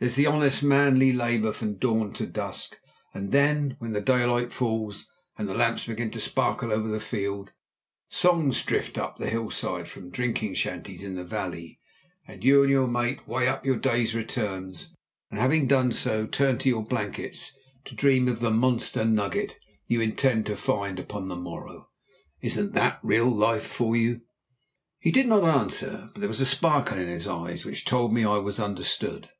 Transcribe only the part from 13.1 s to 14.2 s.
weigh up your day's